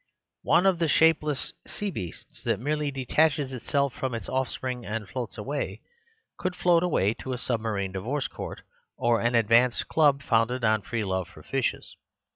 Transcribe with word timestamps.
One 0.41 0.65
of 0.65 0.79
the 0.79 0.87
shapeless 0.87 1.53
sea 1.67 1.91
beasts, 1.91 2.43
that 2.43 2.59
merely 2.59 2.89
detaches 2.89 3.53
itself 3.53 3.93
from 3.93 4.15
its 4.15 4.27
offspring 4.27 4.83
and 4.83 5.07
floats 5.07 5.37
away, 5.37 5.81
could 6.39 6.55
float 6.55 6.81
away 6.81 7.13
to 7.19 7.33
a 7.33 7.37
submarine 7.37 7.91
divorce 7.91 8.27
court, 8.27 8.61
or 8.97 9.21
an 9.21 9.35
advanced 9.35 9.87
club 9.89 10.23
founded 10.23 10.63
on 10.63 10.81
free 10.81 11.03
love 11.03 11.27
for 11.27 11.43
fishes. 11.43 11.97